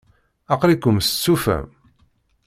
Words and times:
Aql-iken 0.53 0.95
testufam? 1.01 1.67